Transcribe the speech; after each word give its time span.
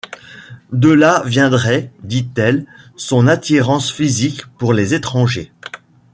De 0.73 0.89
là 0.89 1.21
viendrait, 1.27 1.91
dit-elle, 2.01 2.65
son 2.97 3.27
attirance 3.27 3.91
physique 3.91 4.47
pour 4.57 4.73
les 4.73 4.95
étrangers. 4.95 5.51